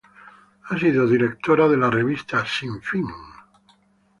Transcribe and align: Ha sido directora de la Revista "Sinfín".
Ha 0.63 0.79
sido 0.79 1.05
directora 1.05 1.67
de 1.67 1.77
la 1.77 1.91
Revista 1.91 2.43
"Sinfín". 2.43 3.05